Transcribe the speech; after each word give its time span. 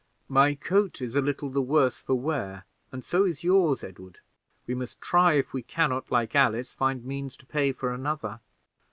"My 0.29 0.55
coat 0.55 0.99
is 0.99 1.13
a 1.13 1.21
little 1.21 1.51
the 1.51 1.61
worse 1.61 1.97
for 1.97 2.15
wear, 2.15 2.65
and 2.91 3.05
so 3.05 3.23
is 3.23 3.43
yours, 3.43 3.83
Edward. 3.83 4.17
We 4.65 4.73
must 4.73 4.99
try 4.99 5.33
if 5.33 5.53
we 5.53 5.61
can 5.61 5.91
not, 5.91 6.09
like 6.11 6.33
Alice, 6.35 6.73
find 6.73 7.05
means 7.05 7.37
to 7.37 7.45
pay 7.45 7.71
for 7.71 7.93
another." 7.93 8.39